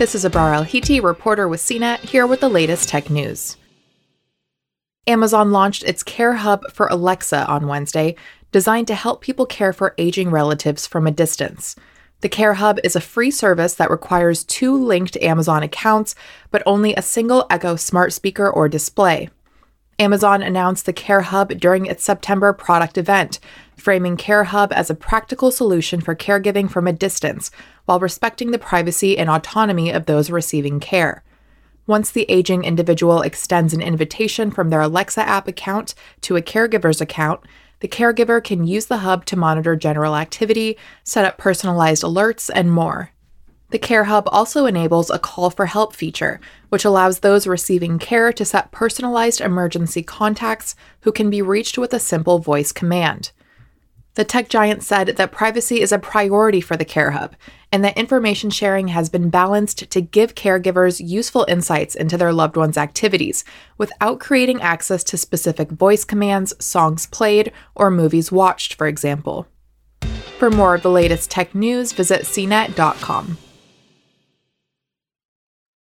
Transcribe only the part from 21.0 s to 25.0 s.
Hub during its September product event, framing Care Hub as a